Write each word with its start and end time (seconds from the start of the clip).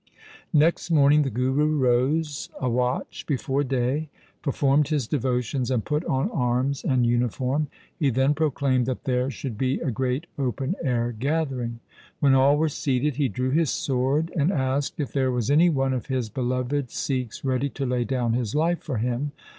Next 0.55 0.89
morning 0.89 1.21
the 1.21 1.29
Guru 1.29 1.77
rose 1.77 2.49
a 2.59 2.67
watch 2.67 3.23
before 3.27 3.63
day; 3.63 4.09
performed 4.41 4.87
his 4.87 5.05
devotions, 5.07 5.69
and 5.69 5.85
put 5.85 6.03
on 6.05 6.23
his 6.23 6.31
arms 6.33 6.83
and 6.83 7.05
uniform. 7.05 7.67
He 7.99 8.09
then 8.09 8.33
proclaimed 8.33 8.87
that 8.87 9.03
there 9.03 9.29
should 9.29 9.59
be 9.59 9.79
a 9.79 9.91
great 9.91 10.25
open 10.39 10.73
air 10.81 11.11
gathering. 11.11 11.81
When 12.19 12.33
all 12.33 12.57
were 12.57 12.67
seated 12.67 13.17
he 13.17 13.29
drew 13.29 13.51
his 13.51 13.69
sword, 13.69 14.33
and 14.35 14.51
asked 14.51 14.99
if 14.99 15.13
there 15.13 15.29
was 15.29 15.51
any 15.51 15.69
one 15.69 15.93
of 15.93 16.07
his 16.07 16.29
beloved 16.31 16.89
Sikhs 16.89 17.45
ready 17.45 17.69
to 17.69 17.85
lay 17.85 18.03
down 18.03 18.33
his 18.33 18.55
life 18.55 18.79
for 18.81 18.97
him. 18.97 19.33